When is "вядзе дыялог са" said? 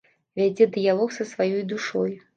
0.39-1.29